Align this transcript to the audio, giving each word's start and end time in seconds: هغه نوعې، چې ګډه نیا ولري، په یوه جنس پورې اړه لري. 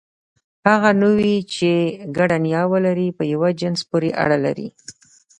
هغه 0.69 0.89
نوعې، 1.01 1.37
چې 1.55 1.71
ګډه 2.17 2.37
نیا 2.45 2.61
ولري، 2.73 3.07
په 3.17 3.23
یوه 3.33 3.49
جنس 3.59 3.79
پورې 3.89 4.09
اړه 4.23 4.37
لري. 4.45 4.67